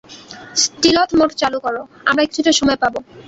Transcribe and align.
স্টিলথ 0.63 1.09
mode 1.19 1.29
চালু 1.41 1.57
করো, 1.65 1.81
আমরা 2.05 2.23
কিছুটা 2.25 2.51
সময় 2.59 2.79
পাবো। 2.83 2.99